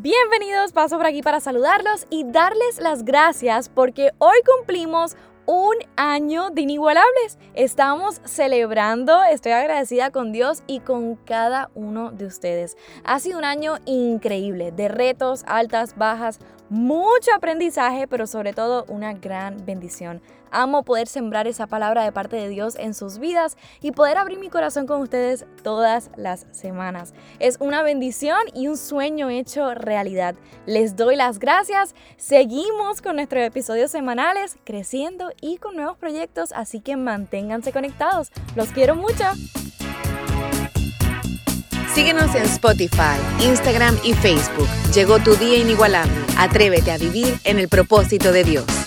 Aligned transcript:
Bienvenidos, 0.00 0.70
paso 0.70 0.96
por 0.96 1.06
aquí 1.06 1.22
para 1.22 1.40
saludarlos 1.40 2.06
y 2.08 2.22
darles 2.22 2.78
las 2.80 3.04
gracias 3.04 3.68
porque 3.68 4.12
hoy 4.18 4.36
cumplimos 4.46 5.16
un 5.44 5.74
año 5.96 6.50
de 6.50 6.60
inigualables. 6.60 7.36
Estamos 7.54 8.20
celebrando, 8.24 9.24
estoy 9.24 9.50
agradecida 9.50 10.12
con 10.12 10.30
Dios 10.30 10.62
y 10.68 10.78
con 10.78 11.16
cada 11.16 11.72
uno 11.74 12.12
de 12.12 12.26
ustedes. 12.26 12.76
Ha 13.02 13.18
sido 13.18 13.38
un 13.38 13.44
año 13.44 13.78
increíble, 13.86 14.70
de 14.70 14.86
retos, 14.86 15.42
altas, 15.48 15.96
bajas, 15.96 16.38
mucho 16.68 17.32
aprendizaje, 17.34 18.06
pero 18.06 18.26
sobre 18.26 18.52
todo 18.52 18.84
una 18.88 19.14
gran 19.14 19.64
bendición. 19.64 20.20
Amo 20.50 20.82
poder 20.82 21.08
sembrar 21.08 21.46
esa 21.46 21.66
palabra 21.66 22.04
de 22.04 22.12
parte 22.12 22.36
de 22.36 22.48
Dios 22.48 22.76
en 22.76 22.94
sus 22.94 23.18
vidas 23.18 23.56
y 23.80 23.92
poder 23.92 24.16
abrir 24.16 24.38
mi 24.38 24.48
corazón 24.48 24.86
con 24.86 25.02
ustedes 25.02 25.44
todas 25.62 26.10
las 26.16 26.46
semanas. 26.52 27.12
Es 27.38 27.58
una 27.60 27.82
bendición 27.82 28.38
y 28.54 28.68
un 28.68 28.76
sueño 28.76 29.28
hecho 29.28 29.74
realidad. 29.74 30.34
Les 30.66 30.96
doy 30.96 31.16
las 31.16 31.38
gracias. 31.38 31.94
Seguimos 32.16 33.02
con 33.02 33.16
nuestros 33.16 33.44
episodios 33.44 33.90
semanales, 33.90 34.56
creciendo 34.64 35.30
y 35.40 35.58
con 35.58 35.76
nuevos 35.76 35.98
proyectos, 35.98 36.52
así 36.52 36.80
que 36.80 36.96
manténganse 36.96 37.72
conectados. 37.72 38.32
Los 38.56 38.70
quiero 38.70 38.94
mucho. 38.94 39.24
Síguenos 41.98 42.32
en 42.36 42.44
Spotify, 42.44 43.18
Instagram 43.42 43.98
y 44.04 44.14
Facebook. 44.14 44.68
Llegó 44.94 45.18
tu 45.18 45.34
día 45.34 45.58
inigualable. 45.58 46.14
Atrévete 46.36 46.92
a 46.92 46.96
vivir 46.96 47.40
en 47.42 47.58
el 47.58 47.66
propósito 47.66 48.30
de 48.30 48.44
Dios. 48.44 48.77